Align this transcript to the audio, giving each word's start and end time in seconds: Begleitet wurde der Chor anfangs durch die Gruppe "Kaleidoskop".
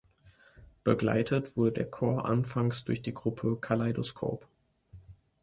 Begleitet 0.83 1.55
wurde 1.57 1.73
der 1.73 1.91
Chor 1.91 2.25
anfangs 2.25 2.85
durch 2.85 3.03
die 3.03 3.13
Gruppe 3.13 3.57
"Kaleidoskop". 3.61 4.47